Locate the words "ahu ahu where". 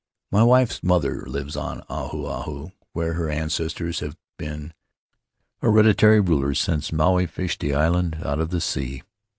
1.87-3.13